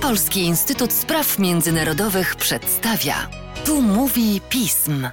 [0.00, 3.14] Polski Instytut Spraw Międzynarodowych przedstawia.
[3.64, 5.08] Tu mówi pism.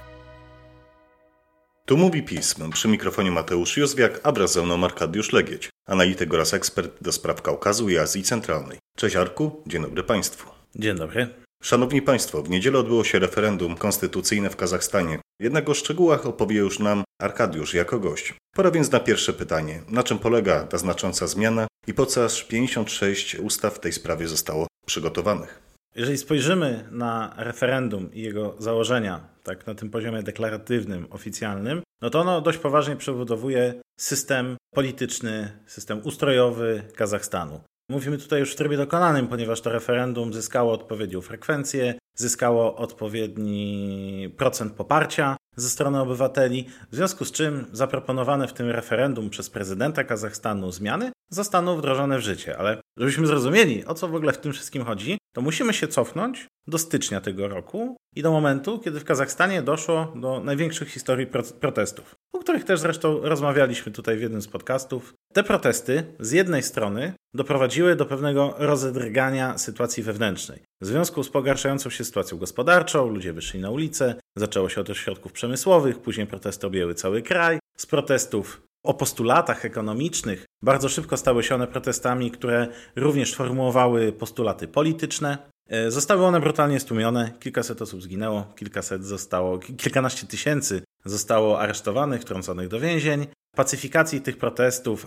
[1.86, 2.70] Tu mówi pism.
[2.70, 7.42] Przy mikrofonie Mateusz Józwiak, a wraz ze mną Arkadiusz Legieć, analityk oraz ekspert do spraw
[7.42, 8.78] Kaukazu i Azji Centralnej.
[8.96, 10.50] Cześć Arku, dzień dobry Państwu.
[10.74, 11.28] Dzień dobry.
[11.62, 15.18] Szanowni Państwo, w niedzielę odbyło się referendum konstytucyjne w Kazachstanie.
[15.40, 18.34] Jednak o szczegółach opowie już nam Arkadiusz jako gość.
[18.54, 19.82] Pora więc na pierwsze pytanie.
[19.88, 24.28] Na czym polega ta znacząca zmiana i po co aż 56 ustaw w tej sprawie
[24.28, 25.62] zostało przygotowanych?
[25.94, 32.20] Jeżeli spojrzymy na referendum i jego założenia, tak na tym poziomie deklaratywnym, oficjalnym, no to
[32.20, 37.60] ono dość poważnie przebudowuje system polityczny, system ustrojowy Kazachstanu.
[37.90, 44.72] Mówimy tutaj już w trybie dokonanym, ponieważ to referendum zyskało odpowiednią frekwencję, zyskało odpowiedni procent
[44.72, 50.72] poparcia ze strony obywateli, w związku z czym zaproponowane w tym referendum przez prezydenta Kazachstanu
[50.72, 52.58] zmiany zostaną wdrożone w życie.
[52.58, 56.46] Ale żebyśmy zrozumieli, o co w ogóle w tym wszystkim chodzi, to musimy się cofnąć
[56.66, 61.26] do stycznia tego roku i do momentu, kiedy w Kazachstanie doszło do największych historii
[61.60, 65.14] protestów, których też zresztą rozmawialiśmy tutaj w jednym z podcastów.
[65.32, 70.62] Te protesty z jednej strony doprowadziły do pewnego rozedrgania sytuacji wewnętrznej.
[70.80, 75.32] W związku z pogarszającą się sytuacją gospodarczą, ludzie wyszli na ulicę, zaczęło się od ośrodków
[75.32, 77.58] przemysłowych, później protesty objęły cały kraj.
[77.76, 84.68] Z protestów o postulatach ekonomicznych bardzo szybko stały się one protestami, które również formułowały postulaty
[84.68, 85.38] polityczne.
[85.68, 92.68] E, zostały one brutalnie stłumione, kilkaset osób zginęło, kilkaset zostało, kilkanaście tysięcy zostało aresztowanych, wtrąconych
[92.68, 93.26] do więzień.
[93.56, 95.06] Pacyfikacji tych protestów,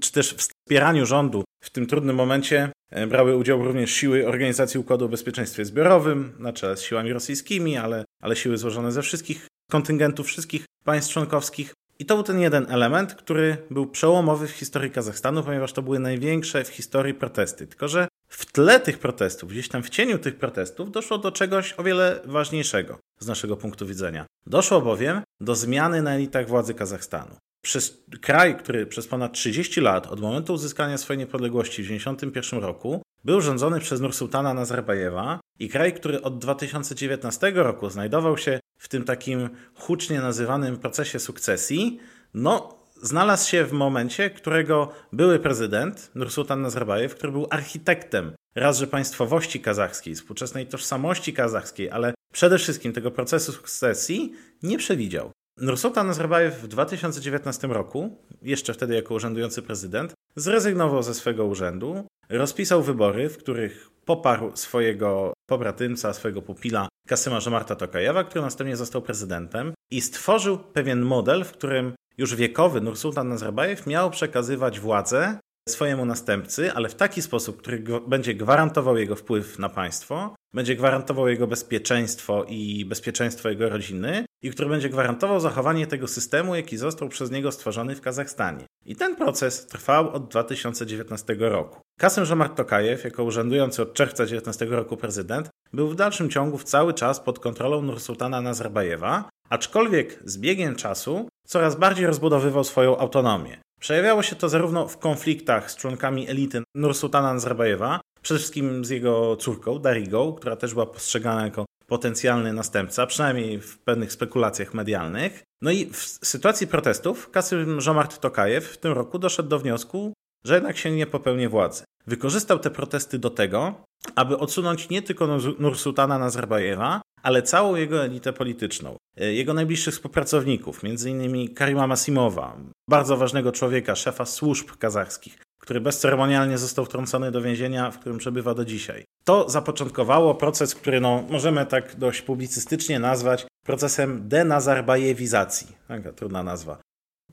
[0.00, 5.04] czy też wspieraniu rządu w tym trudnym momencie e, brały udział również siły Organizacji Układu
[5.04, 10.26] o Bezpieczeństwie Zbiorowym, na czele z siłami rosyjskimi, ale, ale siły złożone ze wszystkich kontyngentów
[10.26, 11.74] wszystkich państw członkowskich.
[11.98, 15.98] I to był ten jeden element, który był przełomowy w historii Kazachstanu, ponieważ to były
[15.98, 17.66] największe w historii protesty.
[17.66, 21.74] Tylko, że w tle tych protestów, gdzieś tam w cieniu tych protestów, doszło do czegoś
[21.76, 24.26] o wiele ważniejszego z naszego punktu widzenia.
[24.46, 27.36] Doszło bowiem do zmiany na elitach władzy Kazachstanu.
[27.62, 33.02] Przez kraj, który przez ponad 30 lat od momentu uzyskania swojej niepodległości w 1991 roku
[33.24, 39.04] był rządzony przez Nursultana Nazarbajewa i kraj, który od 2019 roku znajdował się w tym
[39.04, 42.00] takim hucznie nazywanym procesie sukcesji,
[42.34, 48.86] no znalazł się w momencie, którego były prezydent Nursultan Nazarbajew, który był architektem raz, że
[48.86, 55.30] państwowości kazachskiej, współczesnej tożsamości kazachskiej, ale przede wszystkim tego procesu sukcesji nie przewidział.
[55.56, 62.82] Nursultan Nazarbajew w 2019 roku, jeszcze wtedy jako urzędujący prezydent, zrezygnował ze swego urzędu, rozpisał
[62.82, 69.72] wybory, w których poparł swojego pobratymca, swojego pupila Kasyma Żomarta Tokajewa, który następnie został prezydentem
[69.90, 75.38] i stworzył pewien model, w którym już wiekowy Nursultan Nazarbajew miał przekazywać władzę
[75.68, 81.28] swojemu następcy, ale w taki sposób, który będzie gwarantował jego wpływ na państwo, będzie gwarantował
[81.28, 87.08] jego bezpieczeństwo i bezpieczeństwo jego rodziny i który będzie gwarantował zachowanie tego systemu, jaki został
[87.08, 88.64] przez niego stworzony w Kazachstanie.
[88.84, 91.80] I ten proces trwał od 2019 roku.
[91.98, 96.64] Kasem Żomart Tokajew, jako urzędujący od czerwca 2019 roku prezydent, był w dalszym ciągu w
[96.64, 103.60] cały czas pod kontrolą Nursultana Nazarbajewa, aczkolwiek z biegiem czasu coraz bardziej rozbudowywał swoją autonomię.
[103.80, 109.36] Przejawiało się to zarówno w konfliktach z członkami elity Nursultana Nazarbajewa, przede wszystkim z jego
[109.36, 115.42] córką Darigą, która też była postrzegana jako potencjalny następca, przynajmniej w pewnych spekulacjach medialnych.
[115.62, 120.12] No i w sytuacji protestów Kasym Żomart Tokajew w tym roku doszedł do wniosku,
[120.44, 121.84] że jednak się nie popełni władzy.
[122.10, 123.84] Wykorzystał te protesty do tego,
[124.14, 130.80] aby odsunąć nie tylko Nursultana Nazarbajewa, ale całą jego elitę polityczną, e, jego najbliższych współpracowników,
[130.84, 131.54] m.in.
[131.54, 132.56] Karima Masimowa,
[132.88, 138.54] bardzo ważnego człowieka, szefa służb kazachskich, który bezceremonialnie został wtrącony do więzienia, w którym przebywa
[138.54, 139.04] do dzisiaj.
[139.24, 145.66] To zapoczątkowało proces, który no, możemy tak dość publicystycznie nazwać procesem denazarbajewizacji.
[145.88, 146.78] Taka trudna nazwa.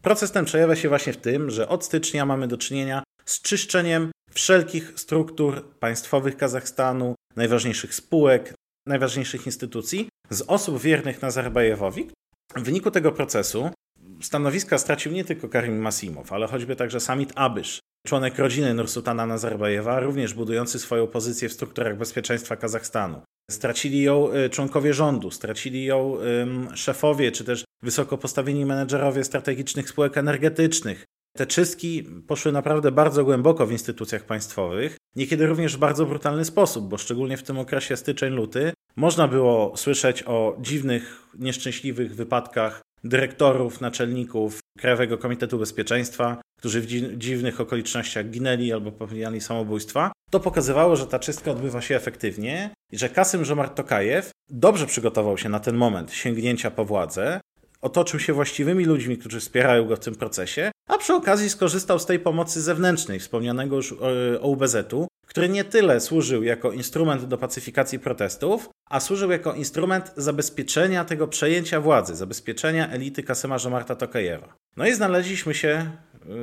[0.01, 4.11] Proces ten przejawia się właśnie w tym, że od stycznia mamy do czynienia z czyszczeniem
[4.37, 8.53] wszelkich struktur państwowych Kazachstanu, najważniejszych spółek,
[8.87, 12.07] najważniejszych instytucji z osób wiernych Nazarbajewowi.
[12.55, 13.69] W wyniku tego procesu
[14.21, 19.99] stanowiska stracił nie tylko Karim Masimow, ale choćby także Samit Abysz, członek rodziny Nursultana Nazarbajewa,
[19.99, 23.21] również budujący swoją pozycję w strukturach bezpieczeństwa Kazachstanu.
[23.51, 26.17] Stracili ją y, członkowie rządu, stracili ją
[26.75, 31.05] szefowie czy też wysoko postawieni menedżerowie strategicznych spółek energetycznych.
[31.37, 36.87] Te czystki poszły naprawdę bardzo głęboko w instytucjach państwowych, niekiedy również w bardzo brutalny sposób,
[36.89, 44.59] bo szczególnie w tym okresie styczeń-luty można było słyszeć o dziwnych, nieszczęśliwych wypadkach dyrektorów, naczelników
[44.77, 51.19] Krajowego Komitetu Bezpieczeństwa, którzy w dziwnych okolicznościach ginęli albo popełniali samobójstwa, to pokazywało, że ta
[51.19, 56.11] czystka odbywa się efektywnie i że Kasym Żomart Tokajew dobrze przygotował się na ten moment
[56.11, 57.39] sięgnięcia po władzę,
[57.87, 62.05] otoczył się właściwymi ludźmi, którzy wspierają go w tym procesie, a przy okazji skorzystał z
[62.05, 63.95] tej pomocy zewnętrznej, wspomnianego już e,
[64.41, 71.05] OUBZ-u, który nie tyle służył jako instrument do pacyfikacji protestów, a służył jako instrument zabezpieczenia
[71.05, 74.53] tego przejęcia władzy, zabezpieczenia elity Kasyma Marta Tokajewa.
[74.77, 75.91] No i znaleźliśmy się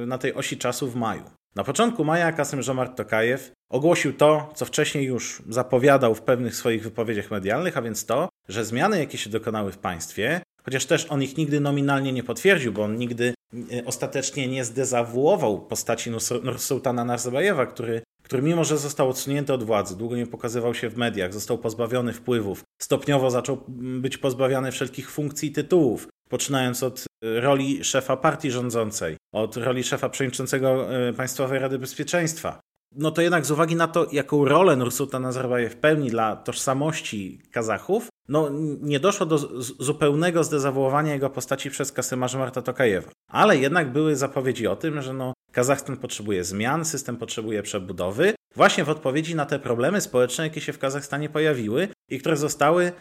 [0.03, 1.25] y, na tej osi czasu w maju.
[1.57, 6.83] Na początku maja Kasym Żomart Tokajew ogłosił to, co wcześniej już zapowiadał w pewnych swoich
[6.83, 11.23] wypowiedziach medialnych, a więc to, że zmiany, jakie się dokonały w państwie, chociaż też on
[11.23, 16.11] ich nigdy nominalnie nie potwierdził, bo on nigdy y, ostatecznie nie zdezawuował postaci
[16.43, 20.97] Nursultana Nazarbajewa, który który mimo, że został odsunięty od władzy, długo nie pokazywał się w
[20.97, 23.65] mediach, został pozbawiony wpływów, stopniowo zaczął
[24.01, 29.85] być pozbawiany wszelkich funkcji i tytułów, poczynając od e, roli szefa partii rządzącej, od roli
[29.85, 32.61] szefa przewodniczącego e, Państwowej Rady Bezpieczeństwa.
[32.97, 38.09] No to jednak z uwagi na to, jaką rolę Nursultan Nazarbajew pełni dla tożsamości Kazachów,
[38.29, 38.51] no
[38.81, 39.39] nie doszło do
[39.79, 43.11] zupełnego zdezawuowania jego postaci przez Kasyma Marta Tokajewa.
[43.31, 48.85] Ale jednak były zapowiedzi o tym, że no Kazachstan potrzebuje zmian, system potrzebuje przebudowy, właśnie
[48.85, 52.93] w odpowiedzi na te problemy społeczne, jakie się w Kazachstanie pojawiły i które zostały,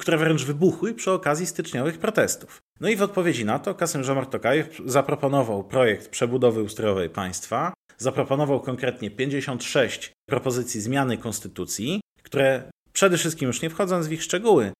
[0.00, 2.62] które wręcz wybuchły przy okazji styczniowych protestów.
[2.80, 7.72] No i w odpowiedzi na to Kasym Żomar Tokajew zaproponował projekt przebudowy ustrojowej państwa,
[8.02, 12.62] zaproponował konkretnie 56 propozycji zmiany konstytucji, które
[12.92, 14.72] przede wszystkim już nie wchodząc w ich szczegóły,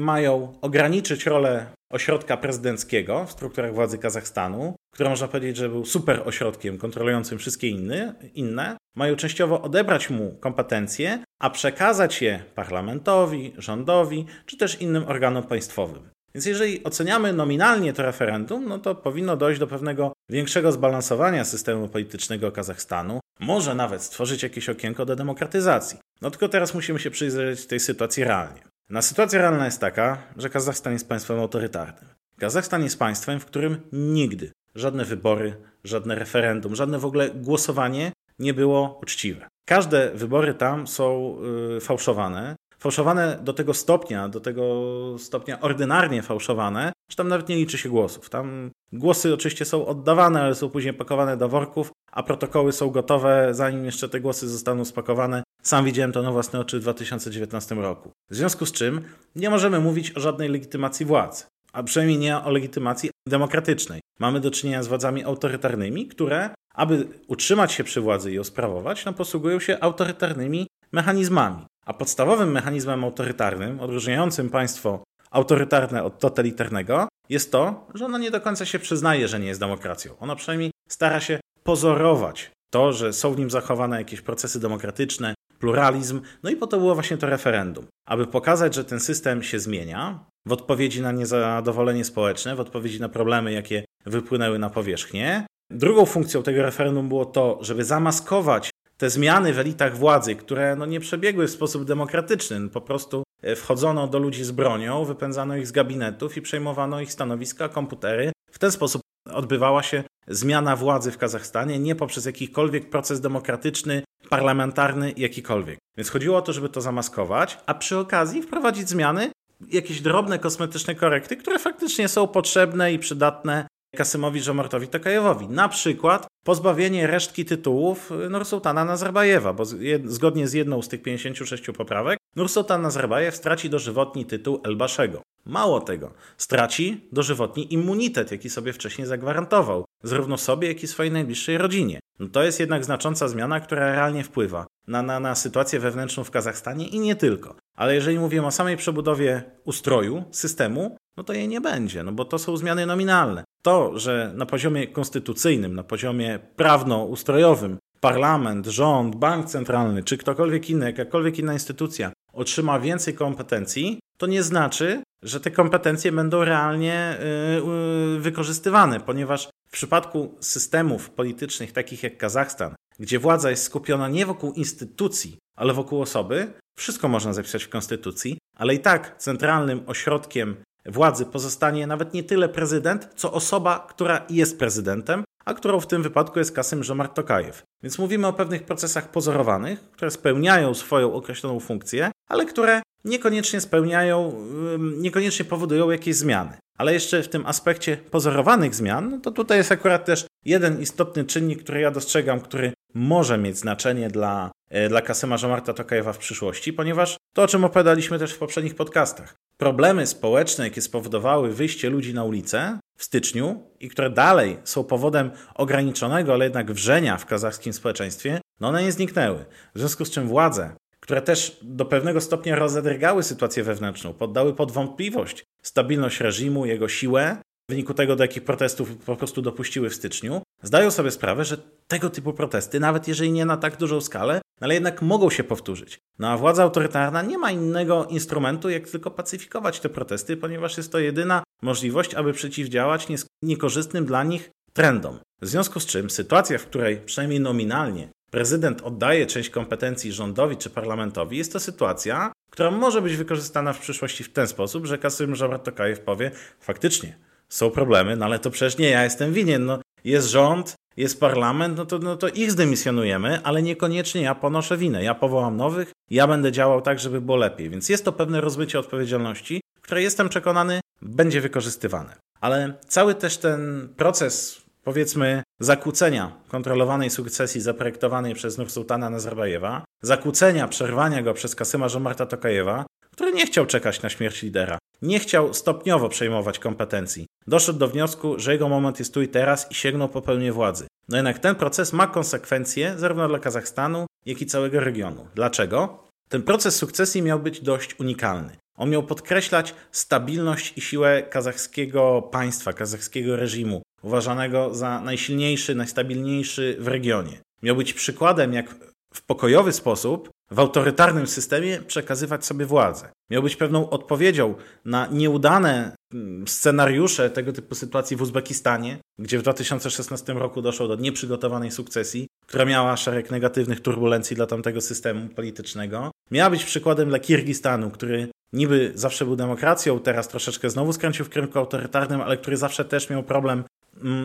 [0.00, 6.22] mają ograniczyć rolę ośrodka prezydenckiego w strukturach władzy Kazachstanu, który można powiedzieć, że był super
[6.24, 14.26] ośrodkiem kontrolującym wszystkie inne, inne, mają częściowo odebrać mu kompetencje, a przekazać je parlamentowi, rządowi
[14.46, 16.08] czy też innym organom państwowym.
[16.34, 21.88] Więc jeżeli oceniamy nominalnie to referendum, no to powinno dojść do pewnego większego zbalansowania systemu
[21.88, 25.98] politycznego Kazachstanu, może nawet stworzyć jakieś okienko do demokratyzacji.
[26.20, 28.62] No tylko teraz musimy się przyjrzeć tej sytuacji realnie.
[28.90, 32.10] Na sytuacja realna jest taka, że Kazachstan jest państwem autorytarnym.
[32.38, 38.54] Kazachstan jest państwem, w którym nigdy żadne wybory, żadne referendum, żadne w ogóle głosowanie nie
[38.54, 39.48] było uczciwe.
[39.68, 41.36] Każde wybory tam są
[41.72, 42.56] yy, fałszowane.
[42.78, 44.84] Fałszowane do tego stopnia, do tego
[45.18, 48.30] stopnia ordynarnie fałszowane, że tam nawet nie liczy się głosów.
[48.30, 53.48] Tam głosy oczywiście są oddawane, ale są później pakowane do worków, a protokoły są gotowe,
[53.50, 55.42] zanim jeszcze te głosy zostaną spakowane.
[55.62, 58.10] Sam widziałem to na własne oczy w 2019 roku.
[58.30, 59.00] W związku z czym
[59.36, 64.00] nie możemy mówić o żadnej legitymacji władz, a przynajmniej nie o legitymacji demokratycznej.
[64.18, 69.04] Mamy do czynienia z władzami autorytarnymi, które, aby utrzymać się przy władzy i ją sprawować,
[69.04, 71.66] no posługują się autorytarnymi mechanizmami.
[71.88, 78.40] A podstawowym mechanizmem autorytarnym, odróżniającym państwo autorytarne od totalitarnego, jest to, że ono nie do
[78.40, 80.18] końca się przyznaje, że nie jest demokracją.
[80.18, 86.20] Ono przynajmniej stara się pozorować to, że są w nim zachowane jakieś procesy demokratyczne, pluralizm,
[86.42, 87.86] no i po to było właśnie to referendum.
[88.08, 93.08] Aby pokazać, że ten system się zmienia w odpowiedzi na niezadowolenie społeczne, w odpowiedzi na
[93.08, 95.46] problemy, jakie wypłynęły na powierzchnię.
[95.70, 100.86] Drugą funkcją tego referendum było to, żeby zamaskować te zmiany w elitach władzy, które no
[100.86, 105.66] nie przebiegły w sposób demokratyczny, po prostu e, wchodzono do ludzi z bronią, wypędzano ich
[105.66, 108.32] z gabinetów i przejmowano ich stanowiska, komputery.
[108.50, 109.02] W ten sposób
[109.32, 115.78] odbywała się zmiana władzy w Kazachstanie, nie poprzez jakikolwiek proces demokratyczny, parlamentarny, jakikolwiek.
[115.96, 119.30] Więc chodziło o to, żeby to zamaskować, a przy okazji wprowadzić zmiany,
[119.70, 123.66] jakieś drobne kosmetyczne korekty, które faktycznie są potrzebne i przydatne
[123.98, 125.48] Kasymowi Żomortowi Tokajewowi.
[125.48, 129.64] Na przykład pozbawienie resztki tytułów Nursultana Nazarbajewa, bo
[130.04, 135.22] zgodnie z jedną z tych 56 poprawek Nursultan Nazarbajew straci dożywotni tytuł Elbaszego.
[135.46, 141.58] Mało tego, straci dożywotni immunitet, jaki sobie wcześniej zagwarantował, zarówno sobie, jak i swojej najbliższej
[141.58, 142.00] rodzinie.
[142.18, 146.30] No to jest jednak znacząca zmiana, która realnie wpływa na, na, na sytuację wewnętrzną w
[146.30, 147.54] Kazachstanie i nie tylko.
[147.76, 152.24] Ale jeżeli mówimy o samej przebudowie ustroju, systemu, no to jej nie będzie, no bo
[152.24, 153.44] to są zmiany nominalne.
[153.62, 160.86] To, że na poziomie konstytucyjnym, na poziomie prawno-ustrojowym parlament, rząd, bank centralny, czy ktokolwiek inny,
[160.86, 168.16] jakakolwiek inna instytucja otrzyma więcej kompetencji, to nie znaczy, że te kompetencje będą realnie y,
[168.16, 174.26] y, wykorzystywane, ponieważ w przypadku systemów politycznych takich jak Kazachstan, gdzie władza jest skupiona nie
[174.26, 180.56] wokół instytucji, ale wokół osoby, wszystko można zapisać w konstytucji, ale i tak centralnym ośrodkiem
[180.86, 186.02] władzy pozostanie nawet nie tyle prezydent, co osoba, która jest prezydentem, a którą w tym
[186.02, 187.62] wypadku jest Kasym Żomart Tokajew.
[187.82, 194.46] Więc mówimy o pewnych procesach pozorowanych, które spełniają swoją określoną funkcję, ale które niekoniecznie spełniają,
[194.78, 196.58] niekoniecznie powodują jakieś zmiany.
[196.78, 201.24] Ale jeszcze w tym aspekcie pozorowanych zmian, no to tutaj jest akurat też jeden istotny
[201.24, 206.18] czynnik, który ja dostrzegam, który może mieć znaczenie dla, e, dla Kasyma Marta Tokajewa w
[206.18, 211.90] przyszłości, ponieważ to, o czym opowiadaliśmy też w poprzednich podcastach, problemy społeczne, jakie spowodowały wyjście
[211.90, 217.26] ludzi na ulicę w styczniu i które dalej są powodem ograniczonego, ale jednak wrzenia w
[217.26, 219.44] kazachskim społeczeństwie, no one nie zniknęły.
[219.74, 220.76] W związku z czym władze,
[221.08, 227.36] które też do pewnego stopnia rozedrgały sytuację wewnętrzną, poddały pod wątpliwość stabilność reżimu, jego siłę,
[227.68, 231.56] w wyniku tego, do jakich protestów po prostu dopuściły w styczniu, zdają sobie sprawę, że
[231.86, 235.98] tego typu protesty, nawet jeżeli nie na tak dużą skalę, ale jednak mogą się powtórzyć.
[236.18, 240.92] No a władza autorytarna nie ma innego instrumentu, jak tylko pacyfikować te protesty, ponieważ jest
[240.92, 243.06] to jedyna możliwość, aby przeciwdziałać
[243.42, 245.18] niekorzystnym dla nich trendom.
[245.42, 250.70] W związku z czym sytuacja, w której przynajmniej nominalnie prezydent oddaje część kompetencji rządowi czy
[250.70, 255.36] parlamentowi, jest to sytuacja, która może być wykorzystana w przyszłości w ten sposób, że Kasym
[255.36, 256.30] Żołnierz Tokajew powie
[256.60, 257.16] faktycznie
[257.48, 259.64] są problemy, no ale to przecież nie ja jestem winien.
[259.64, 264.76] No, jest rząd, jest parlament, no to, no to ich zdymisjonujemy, ale niekoniecznie ja ponoszę
[264.76, 265.04] winę.
[265.04, 267.70] Ja powołam nowych, ja będę działał tak, żeby było lepiej.
[267.70, 272.16] Więc jest to pewne rozmycie odpowiedzialności, które jestem przekonany będzie wykorzystywane.
[272.40, 281.22] Ale cały też ten proces, powiedzmy, zakłócenia kontrolowanej sukcesji zaprojektowanej przez Nursultana Nazarbajewa, zakłócenia, przerwania
[281.22, 286.08] go przez Kasyma Żomarta Tokajewa, który nie chciał czekać na śmierć lidera, nie chciał stopniowo
[286.08, 287.26] przejmować kompetencji.
[287.46, 290.86] Doszedł do wniosku, że jego moment jest tu i teraz i sięgnął po pełnię władzy.
[291.08, 295.26] No jednak ten proces ma konsekwencje zarówno dla Kazachstanu, jak i całego regionu.
[295.34, 296.04] Dlaczego?
[296.28, 298.56] Ten proces sukcesji miał być dość unikalny.
[298.78, 306.88] On miał podkreślać stabilność i siłę kazachskiego państwa, kazachskiego reżimu, uważanego za najsilniejszy, najstabilniejszy w
[306.88, 307.38] regionie.
[307.62, 308.74] Miał być przykładem, jak
[309.14, 313.08] w pokojowy sposób w autorytarnym systemie przekazywać sobie władzę.
[313.30, 319.42] Miał być pewną odpowiedzią na nieudane mm, scenariusze tego typu sytuacji w Uzbekistanie, gdzie w
[319.42, 326.10] 2016 roku doszło do nieprzygotowanej sukcesji, która miała szereg negatywnych turbulencji dla tamtego systemu politycznego.
[326.30, 331.30] Miała być przykładem dla Kirgistanu, który niby zawsze był demokracją, teraz troszeczkę znowu skręcił w
[331.30, 333.64] kierunku autorytarnym, ale który zawsze też miał problem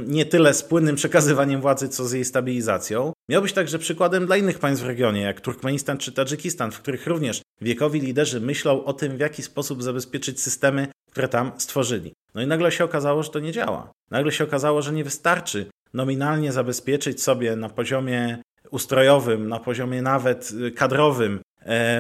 [0.08, 3.14] nie tyle z płynnym przekazywaniem władzy, co z jej stabilizacją.
[3.30, 7.08] Miał być także przykładem dla innych państw w regionie, jak Turkmenistan czy Tadżykistan, w których
[7.08, 12.14] również wiekowi liderzy myślą o tym, w jaki sposób zabezpieczyć systemy, które tam stworzyli.
[12.36, 13.92] No i nagle się okazało, że to nie działa.
[14.12, 18.38] Nagle się okazało, że nie wystarczy nominalnie zabezpieczyć sobie na poziomie
[18.72, 21.42] ustrojowym, na poziomie nawet y, kadrowym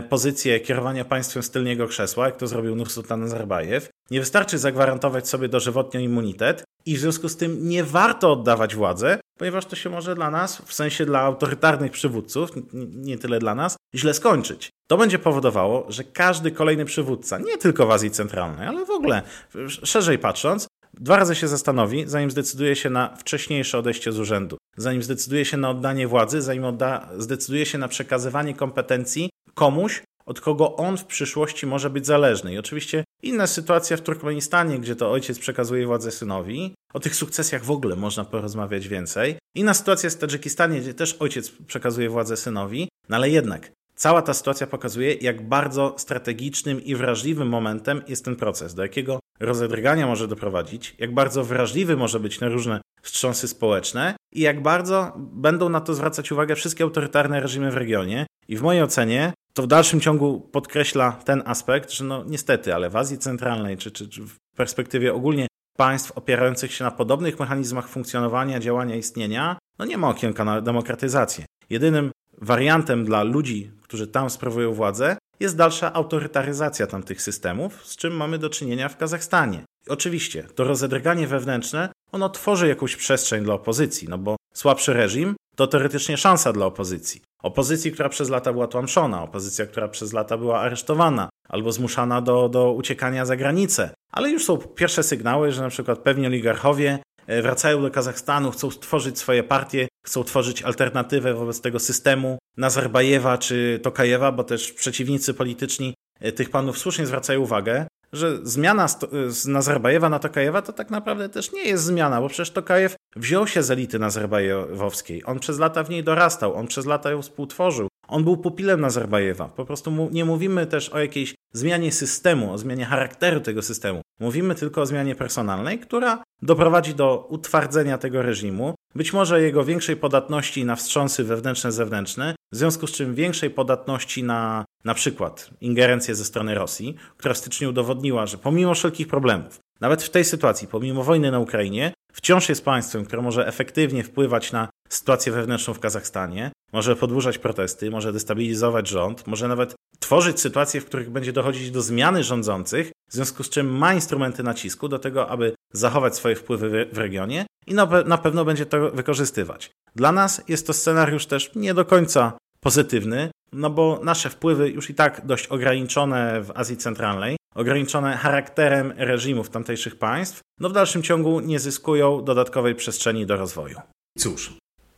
[0.09, 3.89] pozycję kierowania państwem z tylniego krzesła, jak to zrobił Nursultan Nazarbajew.
[4.11, 9.19] Nie wystarczy zagwarantować sobie dożywotnio immunitet i w związku z tym nie warto oddawać władzę,
[9.37, 12.49] ponieważ to się może dla nas, w sensie dla autorytarnych przywódców,
[12.93, 14.69] nie tyle dla nas, źle skończyć.
[14.87, 19.21] To będzie powodowało, że każdy kolejny przywódca, nie tylko w Azji Centralnej, ale w ogóle
[19.67, 25.03] szerzej patrząc, dwa razy się zastanowi, zanim zdecyduje się na wcześniejsze odejście z urzędu, zanim
[25.03, 30.75] zdecyduje się na oddanie władzy, zanim odda, zdecyduje się na przekazywanie kompetencji komuś, od kogo
[30.75, 32.53] on w przyszłości może być zależny.
[32.53, 36.75] I oczywiście inna sytuacja w Turkmenistanie, gdzie to ojciec przekazuje władzę synowi.
[36.93, 39.35] O tych sukcesjach w ogóle można porozmawiać więcej.
[39.55, 42.89] Inna sytuacja jest w Tadżykistanie, gdzie też ojciec przekazuje władzę synowi.
[43.09, 48.35] No ale jednak cała ta sytuacja pokazuje, jak bardzo strategicznym i wrażliwym momentem jest ten
[48.35, 54.15] proces, do jakiego rozedrgania może doprowadzić, jak bardzo wrażliwy może być na różne wstrząsy społeczne
[54.33, 58.25] i jak bardzo będą na to zwracać uwagę wszystkie autorytarne reżimy w regionie.
[58.47, 62.89] I w mojej ocenie to w dalszym ciągu podkreśla ten aspekt, że no niestety, ale
[62.89, 65.47] w Azji Centralnej, czy, czy, czy w perspektywie ogólnie
[65.77, 71.45] państw opierających się na podobnych mechanizmach funkcjonowania, działania, istnienia, no nie ma okienka na demokratyzację.
[71.69, 72.11] Jedynym
[72.41, 78.37] wariantem dla ludzi, którzy tam sprawują władzę, jest dalsza autorytaryzacja tamtych systemów, z czym mamy
[78.37, 79.63] do czynienia w Kazachstanie.
[79.87, 85.67] Oczywiście to rozedrganie wewnętrzne, ono tworzy jakąś przestrzeń dla opozycji, no bo słabszy reżim to
[85.67, 87.21] teoretycznie szansa dla opozycji.
[87.43, 92.49] Opozycji, która przez lata była tłamszona, opozycja, która przez lata była aresztowana albo zmuszana do,
[92.49, 93.89] do uciekania za granicę.
[94.11, 98.71] Ale już są pierwsze sygnały, że na przykład pewni oligarchowie e, wracają do Kazachstanu, chcą
[98.71, 105.33] stworzyć swoje partie, chcą tworzyć alternatywę wobec tego systemu Nazarbajewa czy Tokajewa, bo też przeciwnicy
[105.33, 108.87] polityczni e, tych panów słusznie zwracają uwagę, że zmiana
[109.27, 113.47] z Nazarbajewa na Tokajewa to tak naprawdę też nie jest zmiana, bo przecież Tokajew wziął
[113.47, 115.23] się z elity nazarbajewowskiej.
[115.25, 117.87] On przez lata w niej dorastał, on przez lata ją współtworzył.
[118.13, 119.45] On był pupilem Nazarbajewa.
[119.45, 124.01] Po prostu mu, nie mówimy też o jakiejś zmianie systemu, o zmianie charakteru tego systemu.
[124.19, 129.95] Mówimy tylko o zmianie personalnej, która doprowadzi do utwardzenia tego reżimu, być może jego większej
[129.95, 136.15] podatności na wstrząsy wewnętrzne, zewnętrzne, w związku z czym większej podatności na na przykład ingerencję
[136.15, 140.67] ze strony Rosji, która w styczniu udowodniła, że pomimo wszelkich problemów, nawet w tej sytuacji,
[140.67, 145.79] pomimo wojny na Ukrainie, wciąż jest państwem, które może efektywnie wpływać na sytuację wewnętrzną w
[145.79, 151.71] Kazachstanie, może podłużać protesty, może destabilizować rząd, może nawet tworzyć sytuacje, w których będzie dochodzić
[151.71, 156.35] do zmiany rządzących, w związku z czym ma instrumenty nacisku do tego, aby zachować swoje
[156.35, 159.71] wpływy w regionie i na, pe na pewno będzie to wykorzystywać.
[159.95, 164.89] Dla nas jest to scenariusz też nie do końca pozytywny, no bo nasze wpływy już
[164.89, 171.03] i tak dość ograniczone w Azji Centralnej, ograniczone charakterem reżimów tamtejszych państw, no w dalszym
[171.03, 173.77] ciągu nie zyskują dodatkowej przestrzeni do rozwoju.
[174.17, 174.53] Cóż,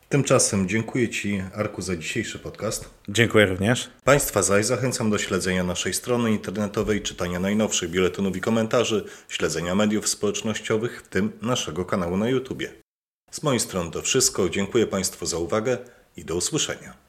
[0.08, 2.90] tymczasem dziękuję Ci, Arku, za dzisiejszy podcast.
[3.08, 3.90] Dziękuję również.
[4.04, 10.08] Państwa zaś zachęcam do śledzenia naszej strony internetowej, czytania najnowszych biuletynów i komentarzy, śledzenia mediów
[10.08, 12.62] społecznościowych, w tym naszego kanału na YouTube.
[13.30, 14.48] Z mojej strony to wszystko.
[14.48, 15.78] Dziękuję Państwu za uwagę
[16.16, 17.05] i do usłyszenia.